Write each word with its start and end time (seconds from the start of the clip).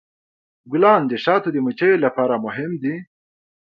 ګلان 0.71 1.01
د 1.07 1.13
شاتو 1.23 1.49
د 1.53 1.57
مچیو 1.65 1.95
لپاره 2.05 2.35
مهم 2.45 2.71
دي. 2.83 2.95